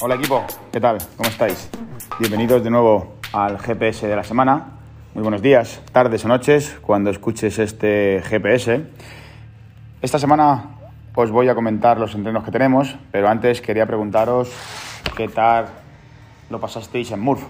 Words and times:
Hola 0.00 0.14
equipo, 0.16 0.44
¿qué 0.72 0.80
tal? 0.80 0.98
¿Cómo 1.16 1.28
estáis? 1.28 1.70
Bienvenidos 2.18 2.62
de 2.62 2.70
nuevo 2.70 3.16
al 3.32 3.58
GPS 3.58 4.06
de 4.06 4.14
la 4.14 4.24
semana. 4.24 4.78
Muy 5.14 5.22
buenos 5.22 5.42
días, 5.42 5.82
tardes 5.92 6.24
o 6.24 6.28
noches 6.28 6.78
cuando 6.82 7.10
escuches 7.10 7.58
este 7.58 8.22
GPS. 8.24 8.86
Esta 10.00 10.18
semana 10.18 10.64
os 11.14 11.30
voy 11.30 11.48
a 11.48 11.54
comentar 11.54 11.98
los 11.98 12.14
entrenos 12.14 12.44
que 12.44 12.50
tenemos, 12.50 12.96
pero 13.10 13.28
antes 13.28 13.60
quería 13.60 13.86
preguntaros 13.86 14.52
qué 15.16 15.28
tal 15.28 15.66
lo 16.50 16.60
pasasteis 16.60 17.10
en 17.10 17.20
Murph. 17.20 17.44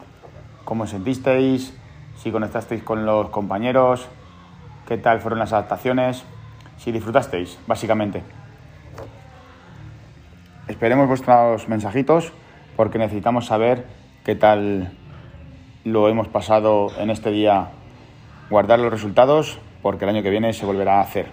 ¿Cómo 0.64 0.84
os 0.84 0.90
sentisteis? 0.90 1.76
Si 2.16 2.30
conectasteis 2.30 2.82
con 2.82 3.04
los 3.04 3.30
compañeros, 3.30 4.06
qué 4.86 4.96
tal 4.98 5.20
fueron 5.20 5.38
las 5.38 5.52
adaptaciones, 5.52 6.24
si 6.78 6.92
disfrutasteis, 6.92 7.58
básicamente. 7.66 8.22
Esperemos 10.82 11.06
vuestros 11.06 11.68
mensajitos 11.68 12.32
porque 12.74 12.98
necesitamos 12.98 13.46
saber 13.46 13.84
qué 14.24 14.34
tal 14.34 14.90
lo 15.84 16.08
hemos 16.08 16.26
pasado 16.26 16.88
en 16.98 17.08
este 17.08 17.30
día, 17.30 17.68
guardar 18.50 18.80
los 18.80 18.90
resultados 18.90 19.60
porque 19.80 20.06
el 20.06 20.08
año 20.08 20.24
que 20.24 20.30
viene 20.30 20.52
se 20.52 20.66
volverá 20.66 20.98
a 20.98 21.02
hacer. 21.02 21.26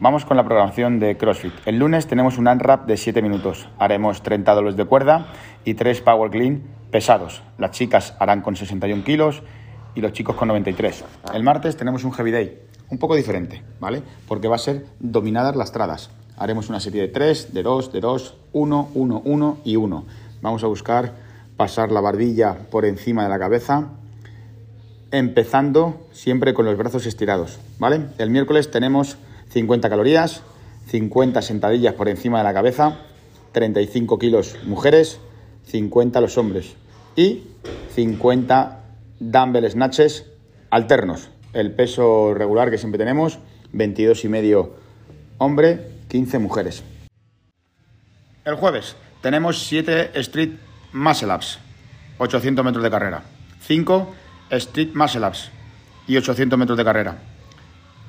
Vamos 0.00 0.24
con 0.24 0.38
la 0.38 0.44
programación 0.44 1.00
de 1.00 1.18
CrossFit. 1.18 1.52
El 1.66 1.78
lunes 1.78 2.06
tenemos 2.06 2.38
un 2.38 2.48
unwrap 2.48 2.86
de 2.86 2.96
7 2.96 3.20
minutos. 3.20 3.68
Haremos 3.78 4.22
30 4.22 4.54
dólares 4.54 4.78
de 4.78 4.86
cuerda 4.86 5.26
y 5.66 5.74
3 5.74 6.00
power 6.00 6.30
clean 6.30 6.62
pesados. 6.90 7.42
Las 7.58 7.72
chicas 7.72 8.16
harán 8.18 8.40
con 8.40 8.56
61 8.56 9.04
kilos 9.04 9.42
y 9.94 10.00
los 10.00 10.14
chicos 10.14 10.34
con 10.34 10.48
93. 10.48 11.04
El 11.34 11.42
martes 11.42 11.76
tenemos 11.76 12.04
un 12.04 12.12
heavy 12.12 12.30
day, 12.30 12.58
un 12.88 12.96
poco 12.96 13.14
diferente, 13.14 13.62
¿vale? 13.80 14.02
Porque 14.26 14.48
va 14.48 14.54
a 14.56 14.60
ser 14.60 14.86
dominadas 14.98 15.56
las 15.56 15.72
tradas. 15.72 16.10
Haremos 16.36 16.68
una 16.68 16.80
serie 16.80 17.02
de 17.02 17.08
3, 17.08 17.54
de 17.54 17.62
2, 17.62 17.92
de 17.92 18.00
2, 18.00 18.34
1, 18.52 18.90
1, 18.94 19.22
1 19.24 19.58
y 19.64 19.76
1. 19.76 20.04
Vamos 20.42 20.64
a 20.64 20.66
buscar 20.66 21.12
pasar 21.56 21.90
la 21.90 22.00
barbilla 22.00 22.54
por 22.70 22.84
encima 22.84 23.22
de 23.22 23.30
la 23.30 23.38
cabeza, 23.38 23.88
empezando 25.10 26.06
siempre 26.12 26.52
con 26.52 26.66
los 26.66 26.76
brazos 26.76 27.06
estirados, 27.06 27.58
¿vale? 27.78 28.00
El 28.18 28.30
miércoles 28.30 28.70
tenemos 28.70 29.16
50 29.48 29.88
calorías, 29.88 30.42
50 30.88 31.40
sentadillas 31.40 31.94
por 31.94 32.08
encima 32.08 32.38
de 32.38 32.44
la 32.44 32.52
cabeza, 32.52 32.98
35 33.52 34.18
kilos 34.18 34.56
mujeres, 34.66 35.18
50 35.64 36.20
los 36.20 36.36
hombres 36.36 36.74
y 37.16 37.44
50 37.94 38.84
dumbbell 39.18 39.70
snatches 39.70 40.26
alternos. 40.68 41.30
El 41.54 41.72
peso 41.72 42.34
regular 42.34 42.70
que 42.70 42.76
siempre 42.76 42.98
tenemos, 42.98 43.38
22 43.72 44.24
y 44.24 44.54
hombre, 45.38 45.95
15 46.08 46.38
mujeres. 46.38 46.82
El 48.44 48.54
jueves 48.54 48.96
tenemos 49.22 49.66
7 49.66 50.12
street 50.20 50.50
muscle 50.92 51.34
ups, 51.34 51.58
800 52.18 52.64
metros 52.64 52.82
de 52.82 52.90
carrera. 52.90 53.22
5 53.60 54.14
street 54.50 54.94
muscle 54.94 55.26
ups 55.26 55.50
y 56.06 56.16
800 56.16 56.58
metros 56.58 56.78
de 56.78 56.84
carrera. 56.84 57.16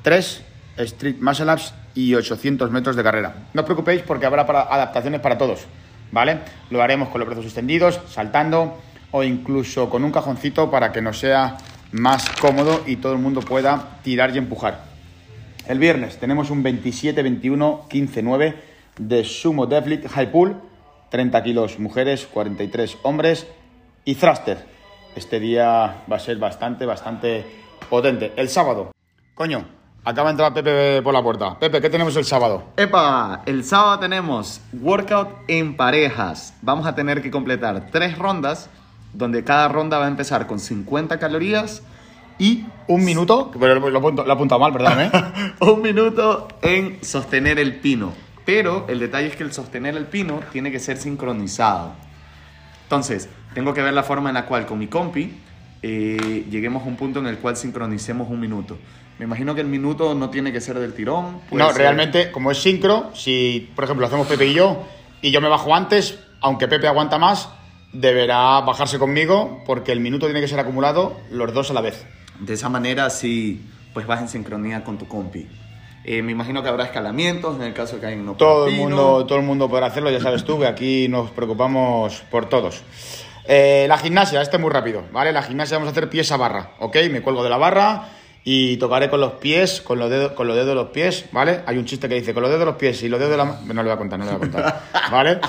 3 0.03 0.44
street 0.78 1.18
muscle 1.20 1.52
ups 1.52 1.73
y 1.95 2.14
800 2.14 2.70
metros 2.72 2.95
de 2.95 3.03
carrera. 3.03 3.48
No 3.53 3.62
os 3.62 3.66
preocupéis 3.66 4.03
porque 4.03 4.28
habrá 4.28 4.44
adaptaciones 4.44 5.20
para 5.20 5.38
todos, 5.38 5.66
¿vale? 6.12 6.40
Lo 6.70 6.84
haremos 6.84 7.09
con 7.09 7.20
los 7.20 7.28
brazos 7.28 7.45
extendidos, 7.45 8.00
saltando 8.08 8.78
o 9.12 9.23
incluso 9.23 9.90
con 9.90 10.03
un 10.03 10.12
cajoncito 10.12 10.70
para 10.70 10.92
que 10.92 11.02
nos 11.02 11.20
sea 11.20 11.58
más 11.92 12.30
cómodo 12.40 12.84
y 12.86 12.98
todo 12.98 13.14
el 13.14 13.20
mundo 13.20 13.42
pueda 13.42 14.00
tirar 14.03 14.36
y 14.36 14.38
empujar. 14.38 14.86
El 15.67 15.79
viernes 15.79 16.17
tenemos 16.17 16.49
un 16.49 16.63
27, 16.63 17.21
21, 17.21 17.87
15, 17.89 18.23
9 18.23 18.63
de 18.99 19.23
Sumo 19.25 19.65
Deadlift 19.65 20.07
High 20.07 20.31
Pool, 20.31 20.55
30 21.09 21.43
kilos 21.43 21.77
mujeres, 21.77 22.25
43 22.25 22.99
hombres 23.03 23.45
y 24.05 24.16
thruster. 24.16 24.66
Este 25.17 25.41
día 25.41 26.03
va 26.09 26.16
a 26.16 26.19
ser 26.19 26.38
bastante, 26.38 26.85
bastante 26.85 27.45
potente. 27.89 28.31
El 28.38 28.47
sábado, 28.47 28.91
coño, 29.35 29.66
acaba 30.06 30.29
de 30.29 30.31
entrar 30.31 30.53
Pepe 30.53 31.01
por 31.01 31.13
la 31.13 31.22
puerta. 31.22 31.59
Pepe, 31.59 31.81
¿qué 31.81 31.89
tenemos 31.89 32.16
el 32.16 32.23
sábado? 32.23 32.63
Epa, 32.77 33.44
el 33.45 33.66
sábado 33.66 34.00
tenemos 34.00 34.61
workout 34.72 35.27
en 35.50 35.75
parejas. 35.75 36.53
Vamos 36.61 36.88
a 36.88 36.95
tener 36.95 37.22
que 37.22 37.29
completar 37.29 37.89
tres 37.91 38.17
rondas, 38.17 38.69
donde 39.11 39.44
cada 39.44 39.67
ronda 39.67 39.97
va 39.97 40.06
a 40.06 40.09
empezar 40.09 40.47
con 40.47 40.61
50 40.61 41.19
calorías 41.19 41.83
y 42.40 42.66
un 42.88 43.03
minuto, 43.03 43.52
pero 43.59 43.80
lo, 43.80 44.25
he 44.25 44.31
apuntado 44.31 44.59
mal, 44.59 44.74
perdón, 44.74 45.12
un 45.59 45.81
minuto 45.81 46.48
en 46.62 47.03
sostener 47.03 47.59
el 47.59 47.75
pino. 47.75 48.14
Pero 48.46 48.86
el 48.88 49.00
detalle 49.00 49.28
es 49.28 49.36
que 49.36 49.44
el 49.44 49.52
sostener 49.52 49.98
el 49.98 50.06
pino 50.06 50.40
tiene 50.52 50.72
que 50.72 50.80
ser 50.80 50.98
sincronizado. 50.98 51.94
Entonces, 52.84 53.28
tengo 53.53 53.74
que 53.74 53.81
ver 53.81 53.94
la 53.94 54.03
forma 54.03 54.30
en 54.30 54.36
la 54.36 54.46
cual 54.46 54.66
con 54.66 54.80
mi 54.80 54.88
compi 54.88 55.34
eh, 55.81 56.46
lleguemos 56.50 56.84
a 56.84 56.86
un 56.86 56.96
punto 56.96 57.20
en 57.20 57.28
el 57.28 57.40
cual 57.40 57.58
sincronicemos 57.58 58.30
un 58.30 58.40
minuto. 58.40 58.78
Me 59.19 59.25
imagino 59.25 59.56
que 59.56 59.62
el 59.62 59.68
minuto 59.68 60.14
no 60.14 60.30
tiene 60.30 60.54
que 60.54 60.62
ser 60.62 60.80
del 60.80 60.94
tirón. 60.94 61.42
No, 61.52 61.72
realmente, 61.72 62.31
como 62.31 62.52
es 62.52 62.59
sincro, 62.59 63.12
si 63.14 63.72
por 63.75 63.84
ejemplo 63.84 64.06
hacemos 64.06 64.28
Pepe 64.28 64.48
y 64.48 64.54
yo, 64.54 64.84
y 65.22 65.31
yo 65.31 65.42
me 65.42 65.50
bajo 65.50 65.74
antes, 65.74 66.19
aunque 66.40 66.68
Pepe 66.68 66.88
aguanta 66.88 67.18
más, 67.18 67.50
deberá 67.94 68.62
bajarse 68.62 69.00
conmigo 69.00 69.64
porque 69.66 69.92
el 69.92 70.00
minuto 70.00 70.28
tiene 70.28 70.40
que 70.40 70.48
ser 70.48 70.59
acumulado 70.59 71.18
los 71.31 71.54
dos 71.54 71.72
a 71.72 71.74
la 71.74 71.81
vez. 71.81 72.06
De 72.40 72.53
esa 72.53 72.70
manera 72.70 73.09
sí, 73.09 73.62
pues 73.94 74.06
vas 74.06 74.22
en 74.22 74.30
sincronía 74.30 74.84
con 74.84 74.98
tu 74.98 75.08
compi. 75.08 75.48
Eh, 76.03 76.22
me 76.22 76.31
imagino 76.31 76.64
que 76.64 76.70
habrá 76.70 76.86
escalamientos 76.86 77.58
en 77.58 77.64
el 77.64 77.74
caso 77.74 77.96
de 77.96 78.02
que 78.02 78.08
haya 78.08 78.16
un 78.16 78.38
todo 78.38 78.68
el 78.68 78.75
mundo 78.75 79.25
Todo 79.25 79.40
el 79.40 79.46
mundo 79.46 79.68
podrá 79.70 79.88
hacerlo, 79.88 80.09
ya 80.09 80.22
sabes 80.22 80.46
tú 80.46 80.58
que 80.58 80.66
aquí 80.66 81.08
nos 81.09 81.31
preocupamos 81.31 82.24
por 82.31 82.48
todos. 82.48 82.81
Eh, 83.46 83.86
la 83.90 83.98
gimnasia, 83.98 84.42
este 84.42 84.58
es 84.58 84.62
muy 84.62 84.72
rápido, 84.72 85.03
¿vale? 85.12 85.31
La 85.34 85.42
gimnasia 85.42 85.78
vamos 85.78 85.90
a 85.90 85.92
hacer 85.92 86.09
pies 86.09 86.31
a 86.31 86.38
barra, 86.38 86.72
¿ok? 86.80 86.96
Me 87.12 87.22
cuelgo 87.22 87.44
de 87.44 87.50
la 87.50 87.58
barra 87.58 88.09
y 88.44 88.78
tocaré 88.78 89.09
con 89.09 89.19
los 89.19 89.34
pies, 89.34 89.81
con 89.81 90.00
los 90.00 90.09
dedos, 90.09 90.31
con 90.31 90.48
los 90.48 90.56
dedos 90.56 90.69
de 90.69 90.75
los 90.75 90.88
pies, 90.92 91.25
¿vale? 91.34 91.62
Hay 91.66 91.78
un 91.78 91.84
chiste 91.84 92.08
que 92.08 92.16
dice 92.16 92.34
con 92.34 92.42
los 92.42 92.50
dedos 92.50 92.62
de 92.62 92.66
los 92.68 92.75
pies 92.75 93.04
y 93.04 93.09
los 93.09 93.19
dedos 93.19 93.31
de 93.31 93.38
la 93.38 93.59
No 93.66 93.74
le 93.74 93.84
voy 93.84 93.92
a 93.92 93.98
contar, 93.98 94.19
no 94.19 94.24
le 94.24 94.31
voy 94.31 94.38
a 94.38 94.40
contar, 94.40 94.84
¿vale? 95.12 95.40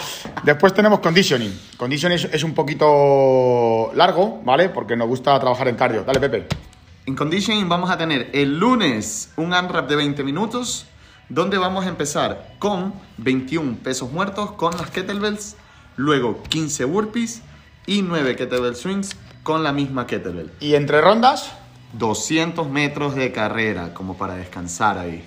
Después 0.43 0.75
tenemos 0.75 0.99
conditioning. 0.99 1.57
Conditioning 1.77 2.17
es, 2.17 2.25
es 2.33 2.43
un 2.43 2.55
poquito 2.55 3.93
largo, 3.95 4.41
¿vale? 4.45 4.71
Porque 4.71 4.97
nos 4.97 5.07
gusta 5.07 5.39
trabajar 5.39 5.69
en 5.69 5.77
cardio. 5.77 6.03
Dale, 6.03 6.19
Pepe. 6.19 6.68
En 7.09 7.17
conditioning 7.17 7.71
vamos 7.71 7.89
a 7.89 7.97
tener 7.97 8.29
el 8.35 8.59
lunes 8.59 9.33
un 9.37 9.55
unwrap 9.55 9.89
de 9.89 9.97
20 9.97 10.23
minutos, 10.25 10.85
donde 11.31 11.57
vamos 11.57 11.87
a 11.87 11.89
empezar 11.89 12.57
con 12.59 12.93
21 13.17 13.79
pesos 13.83 14.13
muertos 14.13 14.53
con 14.53 14.77
las 14.77 14.91
kettlebells, 14.91 15.57
luego 15.97 16.43
15 16.43 16.85
burpees 16.85 17.41
y 17.87 18.03
9 18.03 18.37
kettlebell 18.37 18.77
swings 18.77 19.17
con 19.43 19.63
la 19.63 19.73
misma 19.73 20.07
kettlebell. 20.07 20.51
¿Y 20.61 20.75
entre 20.75 21.01
rondas? 21.01 21.51
200 21.95 22.69
metros 22.69 23.15
de 23.15 23.33
carrera, 23.33 23.95
como 23.95 24.19
para 24.19 24.35
descansar 24.35 24.99
ahí. 24.99 25.25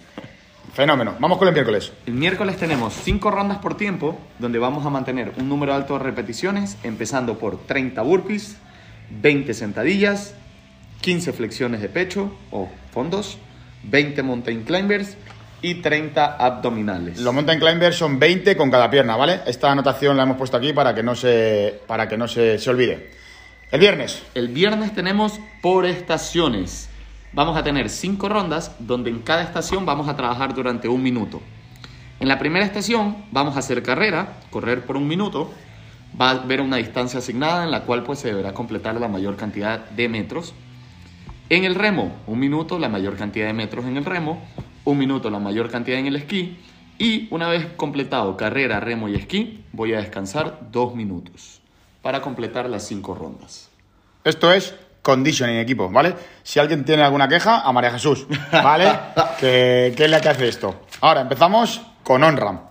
Fenómeno. 0.76 1.16
Vamos 1.20 1.40
con 1.40 1.48
el 1.48 1.54
miércoles. 1.56 1.94
El 2.06 2.14
miércoles 2.14 2.58
tenemos 2.58 2.94
5 2.94 3.32
rondas 3.32 3.58
por 3.58 3.76
tiempo, 3.76 4.20
donde 4.38 4.60
vamos 4.60 4.86
a 4.86 4.92
mantener 4.92 5.34
un 5.40 5.50
número 5.50 5.74
alto 5.74 5.98
de 5.98 6.04
repeticiones, 6.04 6.78
empezando 6.84 7.40
por 7.40 7.58
30 7.66 8.04
burpees, 8.04 8.58
20 9.10 9.56
sentadillas, 9.56 10.36
15 11.02 11.34
flexiones 11.34 11.82
de 11.82 11.90
pecho 11.90 12.32
o 12.52 12.70
fondos, 12.92 13.38
20 13.84 14.24
mountain 14.24 14.64
climbers 14.64 15.18
y 15.62 15.76
30 15.76 16.38
abdominales. 16.38 17.20
Los 17.20 17.34
mountain 17.34 17.60
climbers 17.60 17.96
son 17.96 18.20
20 18.20 18.56
con 18.56 18.72
cada 18.72 18.90
pierna, 18.90 19.16
¿vale? 19.16 19.42
Esta 19.46 19.72
anotación 19.72 20.18
la 20.18 20.24
hemos 20.24 20.38
puesto 20.38 20.58
aquí 20.58 20.74
para 20.74 20.96
que 20.96 21.04
no 21.04 21.16
se, 21.16 21.82
para 21.88 22.08
que 22.08 22.18
no 22.18 22.28
se, 22.28 22.58
se 22.58 22.70
olvide. 22.70 23.12
El 23.72 23.80
viernes. 23.80 24.24
El 24.34 24.50
viernes 24.50 24.94
tenemos 24.94 25.40
por 25.62 25.86
estaciones. 25.86 26.90
Vamos 27.34 27.58
a 27.58 27.64
tener 27.64 27.90
5 27.90 28.28
rondas 28.28 28.76
donde 28.80 29.10
en 29.10 29.22
cada 29.22 29.44
estación 29.44 29.86
vamos 29.86 30.10
a 30.10 30.16
trabajar 30.16 30.54
durante 30.54 30.90
un 30.90 31.02
minuto. 31.02 31.42
En 32.20 32.28
la 32.28 32.38
primera 32.38 32.66
estación 32.66 33.26
vamos 33.32 33.56
a 33.56 33.60
hacer 33.60 33.82
carrera, 33.82 34.40
correr 34.50 34.86
por 34.86 34.98
un 34.98 35.08
minuto. 35.08 35.52
Va 36.20 36.30
a 36.30 36.32
haber 36.32 36.60
una 36.60 36.78
distancia 36.78 37.20
asignada 37.20 37.64
en 37.64 37.72
la 37.72 37.84
cual 37.84 38.04
pues 38.04 38.20
se 38.20 38.28
deberá 38.28 38.54
completar 38.54 39.00
la 39.00 39.08
mayor 39.08 39.38
cantidad 39.38 39.90
de 39.92 40.10
metros. 40.10 40.54
En 41.52 41.66
el 41.66 41.76
remo, 41.76 42.16
un 42.28 42.40
minuto, 42.40 42.80
la 42.80 42.88
mayor 42.88 43.18
cantidad 43.18 43.46
de 43.46 43.52
metros 43.52 43.84
en 43.84 43.98
el 43.98 44.06
remo, 44.06 44.42
un 44.86 44.98
minuto, 44.98 45.30
la 45.30 45.38
mayor 45.38 45.70
cantidad 45.70 46.00
en 46.00 46.08
el 46.08 46.16
esquí, 46.16 46.58
y 46.98 47.28
una 47.30 47.50
vez 47.50 47.68
completado 47.76 48.38
carrera, 48.38 48.80
remo 48.80 49.10
y 49.10 49.16
esquí, 49.16 49.62
voy 49.74 49.94
a 49.94 49.98
descansar 49.98 50.60
dos 50.72 50.96
minutos 50.96 51.60
para 52.02 52.22
completar 52.22 52.70
las 52.70 52.88
cinco 52.88 53.16
rondas. 53.16 53.70
Esto 54.24 54.54
es 54.54 54.74
conditioning 55.02 55.58
equipo, 55.58 55.90
¿vale? 55.90 56.16
Si 56.42 56.58
alguien 56.58 56.86
tiene 56.86 57.04
alguna 57.04 57.28
queja, 57.28 57.60
a 57.60 57.74
María 57.74 57.92
Jesús, 57.92 58.28
¿vale? 58.54 58.90
que, 59.38 59.88
es 59.88 60.10
la 60.10 60.22
que 60.22 60.30
hace 60.30 60.48
esto. 60.48 60.86
Ahora 61.02 61.20
empezamos 61.20 61.82
con 62.02 62.24
OnRAM. 62.24 62.71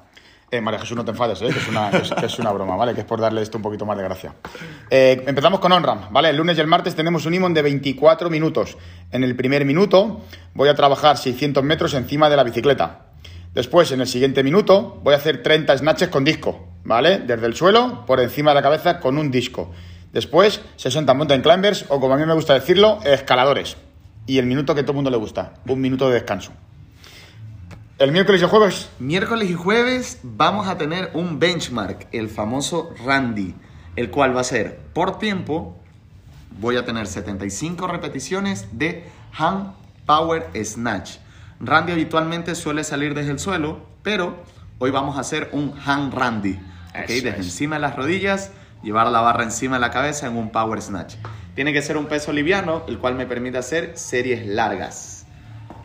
Eh, 0.50 0.61
María 0.61 0.81
Jesús, 0.81 0.97
no 0.97 1.05
te 1.05 1.12
enfades, 1.12 1.41
¿eh? 1.43 1.49
que, 1.52 1.58
es 1.58 1.69
una, 1.69 1.91
es, 1.91 2.38
una, 2.38 2.50
broma, 2.50 2.75
¿vale? 2.76 2.93
Que 2.94 3.00
es 3.00 3.06
por 3.06 3.20
darle 3.20 3.41
esto 3.43 3.58
un 3.58 3.62
poquito 3.62 3.87
más 3.87 3.97
de 3.97 4.02
gracia. 4.02 4.35
Eh, 4.91 5.23
empezamos 5.26 5.61
con 5.61 5.70
OnRAM, 5.70 6.12
¿vale? 6.12 6.31
El 6.31 6.37
lunes 6.37 6.58
y 6.58 6.61
el 6.61 6.67
martes 6.67 6.97
tenemos 6.97 7.25
un 7.26 7.35
IMON 7.35 7.55
de 7.55 7.62
24 7.62 8.31
minutos. 8.31 8.76
En 9.12 9.23
el 9.23 9.37
primer 9.37 9.64
minuto 9.64 10.23
voy 10.55 10.69
a 10.69 10.75
trabajar 10.75 11.19
600 11.19 11.62
metros 11.62 11.94
encima 11.94 12.29
de 12.29 12.37
la 12.37 12.43
bicicleta. 12.43 13.06
Después, 13.55 13.93
en 13.93 14.00
el 14.00 14.06
siguiente 14.08 14.43
minuto, 14.43 15.00
voy 15.02 15.14
a 15.14 15.19
hacer 15.19 15.43
30 15.43 15.79
snatches 15.79 16.08
con 16.08 16.25
disco. 16.25 16.70
¿vale? 16.85 17.19
Desde 17.19 17.47
el 17.47 17.55
suelo, 17.55 18.05
por 18.06 18.20
encima 18.20 18.50
de 18.50 18.56
la 18.56 18.62
cabeza, 18.62 19.00
con 19.00 19.19
un 19.19 19.31
disco. 19.31 19.70
Después, 20.12 20.61
60 20.76 21.14
mountain 21.14 21.43
climbers, 21.43 21.85
o 21.88 22.00
como 22.00 22.14
a 22.14 22.17
mí 22.17 22.26
me 22.26 22.35
gusta 22.35 22.55
decirlo, 22.55 22.99
escaladores. 23.05 23.76
Y 24.26 24.38
el 24.38 24.47
minuto 24.47 24.75
que 24.75 24.82
todo 24.82 24.93
el 24.93 24.97
mundo 24.97 25.11
le 25.11 25.17
gusta, 25.17 25.55
un 25.67 25.81
minuto 25.81 26.08
de 26.08 26.14
descanso. 26.14 26.52
El 28.00 28.12
miércoles 28.12 28.41
y 28.41 28.44
el 28.44 28.50
jueves, 28.50 28.91
Miércoles 28.99 29.50
y 29.50 29.52
jueves 29.52 30.20
vamos 30.23 30.69
a 30.69 30.79
tener 30.79 31.11
un 31.12 31.38
benchmark, 31.38 32.08
el 32.12 32.31
famoso 32.31 32.94
Randy, 33.05 33.55
el 33.94 34.11
cual 34.11 34.35
va 34.35 34.41
a 34.41 34.44
ser 34.44 34.79
por 34.94 35.19
tiempo. 35.19 35.79
Voy 36.58 36.79
a 36.79 36.87
tener 36.87 37.06
75 37.06 37.87
repeticiones 37.88 38.69
de 38.73 39.05
hand 39.37 39.75
power 40.06 40.49
snatch. 40.64 41.17
Randy 41.61 41.93
habitualmente 41.93 42.55
suele 42.55 42.85
salir 42.85 43.12
desde 43.12 43.32
el 43.32 43.38
suelo, 43.38 43.85
pero 44.02 44.44
hoy 44.79 44.91
vamos 44.91 45.19
a 45.19 45.20
hacer 45.20 45.50
un 45.52 45.75
hand 45.85 46.14
Randy. 46.14 46.58
Desde 47.06 47.29
es. 47.29 47.37
encima 47.37 47.76
de 47.76 47.82
las 47.82 47.97
rodillas, 47.97 48.50
llevar 48.82 49.08
la 49.08 49.20
barra 49.20 49.44
encima 49.44 49.76
de 49.76 49.81
la 49.81 49.91
cabeza 49.91 50.26
en 50.26 50.38
un 50.38 50.49
power 50.49 50.81
snatch. 50.81 51.17
Tiene 51.55 51.75
que 51.75 51.82
ser 51.82 51.99
un 51.99 52.06
peso 52.06 52.32
liviano, 52.32 52.82
el 52.88 52.99
cual 52.99 53.14
me 53.14 53.26
permite 53.26 53.58
hacer 53.58 53.93
series 53.99 54.47
largas. 54.47 55.20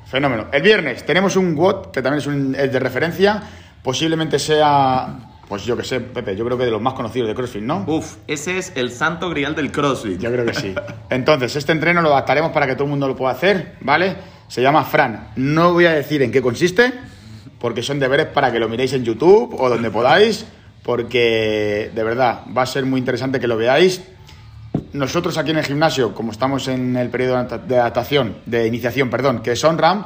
Fenómeno. 0.05 0.47
El 0.51 0.61
viernes 0.61 1.05
tenemos 1.05 1.35
un 1.35 1.55
WOT, 1.55 1.91
que 1.91 2.01
también 2.01 2.19
es, 2.19 2.27
un, 2.27 2.55
es 2.55 2.71
de 2.71 2.79
referencia. 2.79 3.41
Posiblemente 3.81 4.39
sea, 4.39 5.19
pues 5.47 5.63
yo 5.63 5.75
que 5.77 5.83
sé, 5.83 5.99
Pepe, 5.99 6.35
yo 6.35 6.45
creo 6.45 6.57
que 6.57 6.65
de 6.65 6.71
los 6.71 6.81
más 6.81 6.93
conocidos 6.93 7.27
de 7.27 7.35
CrossFit, 7.35 7.61
¿no? 7.61 7.83
Uf, 7.87 8.17
ese 8.27 8.57
es 8.57 8.73
el 8.75 8.91
santo 8.91 9.29
grial 9.29 9.55
del 9.55 9.71
CrossFit. 9.71 10.19
Yo 10.19 10.31
creo 10.31 10.45
que 10.45 10.53
sí. 10.53 10.73
Entonces, 11.09 11.55
este 11.55 11.71
entreno 11.71 12.01
lo 12.01 12.09
adaptaremos 12.09 12.51
para 12.51 12.65
que 12.67 12.73
todo 12.73 12.85
el 12.85 12.91
mundo 12.91 13.07
lo 13.07 13.15
pueda 13.15 13.33
hacer, 13.33 13.75
¿vale? 13.81 14.15
Se 14.47 14.61
llama 14.61 14.83
Fran. 14.83 15.29
No 15.35 15.73
voy 15.73 15.85
a 15.85 15.93
decir 15.93 16.21
en 16.21 16.31
qué 16.31 16.41
consiste, 16.41 16.93
porque 17.59 17.83
son 17.83 17.99
deberes 17.99 18.27
para 18.27 18.51
que 18.51 18.59
lo 18.59 18.69
miréis 18.69 18.93
en 18.93 19.03
YouTube 19.03 19.55
o 19.59 19.69
donde 19.69 19.89
podáis, 19.91 20.45
porque 20.83 21.91
de 21.93 22.03
verdad 22.03 22.41
va 22.55 22.61
a 22.61 22.67
ser 22.67 22.85
muy 22.85 22.99
interesante 22.99 23.39
que 23.39 23.47
lo 23.47 23.57
veáis. 23.57 24.01
Nosotros 24.95 25.37
aquí 25.37 25.51
en 25.51 25.57
el 25.57 25.65
gimnasio, 25.65 26.15
como 26.15 26.31
estamos 26.31 26.69
en 26.69 26.95
el 26.95 27.09
periodo 27.09 27.43
de 27.43 27.77
adaptación, 27.77 28.37
de 28.45 28.65
iniciación, 28.65 29.09
perdón, 29.09 29.41
que 29.41 29.51
es 29.51 29.63
on-ram, 29.63 30.05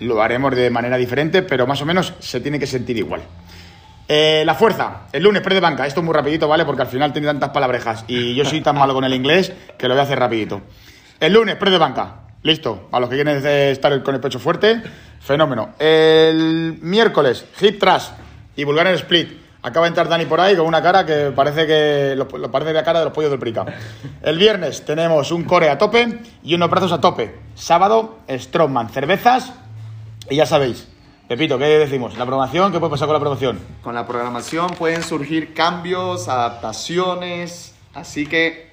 lo 0.00 0.20
haremos 0.20 0.54
de 0.54 0.68
manera 0.68 0.96
diferente, 0.96 1.42
pero 1.42 1.66
más 1.66 1.80
o 1.80 1.86
menos 1.86 2.12
se 2.18 2.40
tiene 2.40 2.58
que 2.58 2.66
sentir 2.66 2.96
igual. 2.96 3.22
Eh, 4.08 4.42
la 4.44 4.56
fuerza, 4.56 5.02
el 5.12 5.22
lunes, 5.22 5.42
press 5.42 5.54
de 5.54 5.60
banca. 5.60 5.86
Esto 5.86 6.00
es 6.00 6.06
muy 6.06 6.12
rapidito, 6.12 6.48
¿vale? 6.48 6.64
Porque 6.64 6.82
al 6.82 6.88
final 6.88 7.12
tiene 7.12 7.28
tantas 7.28 7.50
palabrejas 7.50 8.04
y 8.08 8.34
yo 8.34 8.44
soy 8.44 8.60
tan 8.62 8.76
malo 8.76 8.94
con 8.94 9.04
el 9.04 9.14
inglés 9.14 9.52
que 9.78 9.86
lo 9.86 9.94
voy 9.94 10.00
a 10.00 10.04
hacer 10.04 10.18
rapidito. 10.18 10.62
El 11.20 11.32
lunes, 11.32 11.54
press 11.54 11.72
de 11.72 11.78
banca. 11.78 12.16
Listo. 12.42 12.88
A 12.90 12.98
los 12.98 13.08
que 13.08 13.14
quieren 13.14 13.44
estar 13.46 14.02
con 14.02 14.14
el 14.16 14.20
pecho 14.20 14.40
fuerte, 14.40 14.82
fenómeno. 15.20 15.74
El 15.78 16.78
miércoles, 16.80 17.46
hip 17.60 17.78
thrust 17.78 18.12
y 18.56 18.64
Bulgarian 18.64 18.96
split. 18.96 19.45
Acaba 19.66 19.86
de 19.86 19.88
entrar 19.88 20.08
Dani 20.08 20.26
por 20.26 20.40
ahí 20.40 20.54
con 20.54 20.64
una 20.64 20.80
cara 20.80 21.04
que 21.04 21.32
parece 21.34 21.66
que 21.66 22.14
lo, 22.14 22.26
lo 22.38 22.52
parece 22.52 22.72
la 22.72 22.84
cara 22.84 23.00
de 23.00 23.06
los 23.06 23.12
pollos 23.12 23.32
del 23.32 23.40
prica. 23.40 23.66
El 24.22 24.38
viernes 24.38 24.84
tenemos 24.84 25.32
un 25.32 25.42
core 25.42 25.68
a 25.68 25.76
tope 25.76 26.20
y 26.44 26.54
unos 26.54 26.70
brazos 26.70 26.92
a 26.92 27.00
tope. 27.00 27.34
Sábado, 27.56 28.18
strongman, 28.30 28.90
cervezas 28.90 29.52
y 30.30 30.36
ya 30.36 30.46
sabéis. 30.46 30.86
Pepito, 31.26 31.58
¿qué 31.58 31.64
decimos? 31.64 32.16
La 32.16 32.24
promoción, 32.24 32.70
¿qué 32.70 32.78
puede 32.78 32.92
pasar 32.92 33.08
con 33.08 33.14
la 33.14 33.18
promoción? 33.18 33.58
Con 33.82 33.96
la 33.96 34.06
programación 34.06 34.68
pueden 34.68 35.02
surgir 35.02 35.52
cambios, 35.52 36.28
adaptaciones, 36.28 37.74
así 37.92 38.24
que 38.24 38.70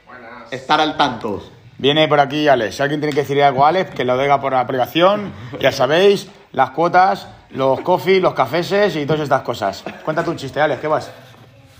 estar 0.51 0.79
al 0.79 0.95
tanto. 0.95 1.43
Viene 1.79 2.07
por 2.07 2.19
aquí 2.19 2.47
Alex. 2.47 2.75
Si 2.75 2.83
alguien 2.83 3.01
tiene 3.01 3.15
que 3.15 3.21
decirle 3.21 3.43
algo 3.43 3.65
a 3.65 3.69
Alex, 3.69 3.95
que 3.95 4.05
lo 4.05 4.15
diga 4.15 4.39
por 4.39 4.53
la 4.53 4.59
aplicación. 4.59 5.33
Ya 5.59 5.71
sabéis, 5.71 6.29
las 6.53 6.69
cuotas, 6.71 7.27
los 7.51 7.81
coffee, 7.81 8.19
los 8.19 8.33
cafeses 8.33 8.95
y 8.95 9.05
todas 9.05 9.21
estas 9.21 9.41
cosas. 9.41 9.83
Cuéntate 10.03 10.29
un 10.29 10.37
chiste, 10.37 10.61
Alex, 10.61 10.79
¿qué 10.81 10.87
vas? 10.87 11.11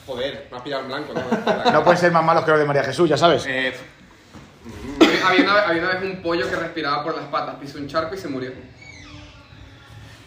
Joder, 0.06 0.48
me 0.52 0.58
has 0.58 0.64
pillado 0.64 0.82
en 0.84 0.88
blanco, 0.90 1.14
¿no? 1.14 1.72
No 1.72 1.84
pueden 1.84 2.00
ser 2.00 2.12
más 2.12 2.24
malos 2.24 2.44
que 2.44 2.52
los 2.52 2.60
de 2.60 2.66
María 2.66 2.84
Jesús, 2.84 3.08
ya 3.10 3.18
sabes. 3.18 3.46
Eh, 3.48 3.74
había, 5.26 5.44
una, 5.44 5.62
había 5.62 5.82
una 5.84 5.94
vez 5.94 6.04
un 6.16 6.22
pollo 6.22 6.50
que 6.50 6.56
respiraba 6.56 7.04
por 7.04 7.16
las 7.16 7.26
patas, 7.26 7.56
pisó 7.56 7.78
un 7.78 7.88
charco 7.88 8.14
y 8.16 8.18
se 8.18 8.28
murió. 8.28 8.52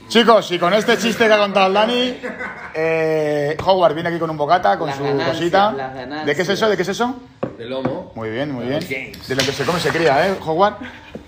Chicos, 0.08 0.52
y 0.52 0.58
con 0.58 0.72
este 0.72 0.96
chiste 0.96 1.26
que 1.26 1.32
ha 1.32 1.38
contado 1.38 1.66
el 1.66 1.74
Dani, 1.74 2.20
eh, 2.74 3.56
Howard 3.64 3.92
viene 3.94 4.08
aquí 4.10 4.18
con 4.20 4.30
un 4.30 4.36
bocata, 4.36 4.78
con 4.78 4.86
Las 4.86 4.96
su 4.96 5.02
ganancias, 5.02 5.36
cosita. 5.36 5.72
las 5.72 5.94
ganancias. 5.94 6.26
¿De 6.26 6.34
qué 6.36 6.42
es 6.42 6.48
eso? 6.48 6.68
¿De 6.68 6.76
qué 6.76 6.82
es 6.82 6.88
eso? 6.88 7.16
De 7.58 7.64
lomo. 7.64 8.12
Muy 8.14 8.30
bien, 8.30 8.52
muy 8.52 8.66
bien. 8.66 8.78
De 8.80 9.34
lo 9.34 9.42
que 9.42 9.50
se 9.52 9.64
come 9.64 9.80
se 9.80 9.90
cría, 9.90 10.28
¿eh, 10.28 10.38
Howard? 10.46 10.74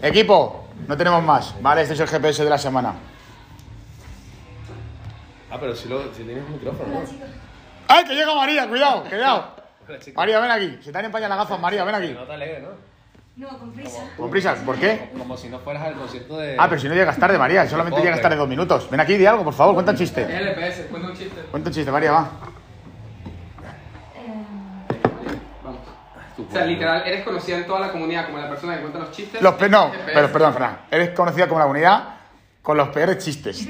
Equipo, 0.01 0.69
no 0.87 0.97
tenemos 0.97 1.23
más. 1.25 1.55
Vale, 1.61 1.83
este 1.83 1.95
es 1.95 2.01
el 2.01 2.07
GPS 2.09 2.45
de 2.45 2.51
la 2.51 2.59
semana. 2.59 2.95
Ah, 5.51 5.57
pero 5.59 5.75
si, 5.75 5.89
lo, 5.89 6.03
si 6.15 6.23
tienes 6.25 6.45
un 6.45 6.53
micrófono, 6.55 6.89
¿no? 6.93 7.01
¡Ay, 7.89 8.05
que 8.05 8.15
llega 8.15 8.35
María! 8.35 8.69
Cuidado, 8.69 9.03
cuidado. 9.05 9.55
Hola. 9.89 9.99
María, 10.15 10.41
ven 10.41 10.51
aquí. 10.51 10.79
Se 10.83 10.93
te 10.93 10.99
han 10.99 11.07
empañado 11.07 11.31
las 11.31 11.39
gafas, 11.39 11.59
María, 11.61 11.85
ven 11.85 11.95
aquí. 11.95 12.09
No 12.13 12.25
te 12.25 12.33
alegres, 12.35 12.63
¿no? 12.63 12.69
No, 13.37 13.57
con 13.59 13.73
prisa. 13.73 14.03
Con 14.17 14.31
prisa, 14.31 14.55
¿por 14.67 14.77
qué? 14.77 15.11
Como 15.17 15.37
si 15.37 15.49
no 15.49 15.61
fueras 15.61 15.85
al 15.85 15.95
concierto 15.95 16.37
de... 16.39 16.57
Ah, 16.59 16.67
pero 16.69 16.81
si 16.81 16.89
no 16.89 16.95
llegas 16.95 17.17
tarde, 17.19 17.39
María, 17.39 17.67
solamente 17.69 18.01
llegas 18.03 18.21
tarde 18.21 18.37
dos 18.37 18.49
minutos. 18.49 18.91
Ven 18.91 19.01
aquí, 19.01 19.17
di 19.17 19.25
algo, 19.27 19.45
por 19.45 19.55
favor, 19.55 19.75
cuenta 19.75 19.93
un 19.93 19.99
chiste. 19.99 20.23
LPS, 20.25 20.87
cuenta 20.91 21.09
un 21.09 21.17
chiste. 21.17 21.41
Cuenta 21.51 21.69
un 21.71 21.75
chiste, 21.75 21.91
María, 21.93 22.13
va. 22.13 22.31
Vamos. 25.65 25.81
O 26.49 26.53
sea, 26.53 26.65
literal, 26.67 27.03
eres 27.07 27.25
conocida 27.25 27.59
en 27.59 27.67
toda 27.67 27.81
la 27.81 27.93
comunidad 27.93 28.27
como 28.27 28.39
la 28.39 28.49
persona 28.49 28.75
que 28.75 28.81
cuenta 28.81 28.99
los 28.99 29.13
chistes. 29.13 29.41
Los 29.41 29.55
pe- 29.55 29.69
no, 29.69 29.93
pero 30.05 30.33
perdón, 30.33 30.53
Fran. 30.55 30.79
Eres 30.91 31.11
conocida 31.11 31.47
como 31.47 31.61
la 31.61 31.67
unidad 31.67 32.05
con 32.69 32.77
los 32.77 32.89
peores 32.91 33.25
chistes. 33.25 33.67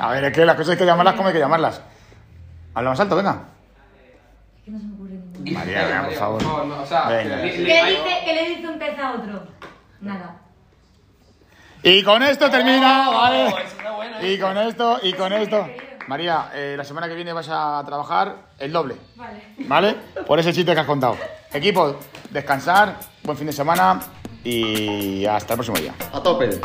A 0.00 0.12
ver, 0.12 0.26
es 0.26 0.32
que 0.32 0.46
las 0.46 0.54
cosas 0.54 0.70
hay 0.74 0.78
que 0.78 0.86
llamarlas 0.86 1.14
como 1.16 1.26
hay 1.26 1.32
que 1.34 1.40
llamarlas. 1.40 1.82
Habla 2.72 2.90
más 2.90 3.00
alto, 3.00 3.16
venga. 3.16 3.40
Que 4.64 4.70
no 4.70 4.78
se 4.78 4.84
me 4.84 4.94
ocurre 4.94 5.10
ninguno. 5.14 5.58
María, 5.58 5.84
venga, 5.86 6.04
por 6.04 6.12
favor. 6.14 6.42
No, 6.44 6.64
no, 6.66 6.82
o 6.82 6.86
sea, 6.86 7.08
Venga. 7.08 7.36
li- 7.38 7.50
¿Qué, 7.50 7.58
dice, 7.58 8.22
¿Qué 8.24 8.32
le 8.32 8.48
dice 8.50 8.68
un 8.68 8.78
pez 8.78 8.96
a 8.96 9.12
otro? 9.14 9.42
Nada. 10.02 10.36
Y 11.82 12.04
con 12.04 12.22
esto 12.22 12.48
termina, 12.48 13.10
¿vale? 13.10 13.48
eso 13.48 13.58
está 13.58 13.90
bueno, 13.90 14.18
¿eh? 14.20 14.32
Y 14.34 14.38
con 14.38 14.56
esto, 14.56 15.00
y 15.02 15.12
con 15.14 15.32
esto. 15.32 15.68
María, 16.06 16.50
eh, 16.54 16.74
la 16.78 16.84
semana 16.84 17.08
que 17.08 17.14
viene 17.16 17.32
vas 17.32 17.48
a 17.50 17.82
trabajar 17.84 18.36
el 18.60 18.70
doble. 18.72 18.94
Vale. 19.16 19.42
¿Vale? 19.66 19.96
Por 20.28 20.38
ese 20.38 20.52
chiste 20.52 20.72
que 20.74 20.78
has 20.80 20.86
contado. 20.86 21.16
Equipo, 21.52 21.96
descansar, 22.30 22.94
buen 23.24 23.36
fin 23.36 23.48
de 23.48 23.52
semana 23.52 23.98
y 24.44 25.26
hasta 25.26 25.54
el 25.54 25.56
próximo 25.56 25.76
día. 25.78 25.92
A 26.12 26.22
tope. 26.22 26.60